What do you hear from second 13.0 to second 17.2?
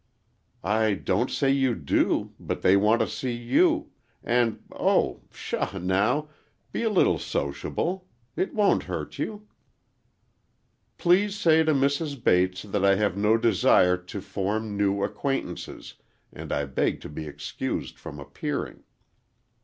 no desire to form new acquaintances, and I beg to